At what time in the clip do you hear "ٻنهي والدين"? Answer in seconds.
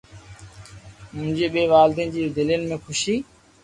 1.53-2.13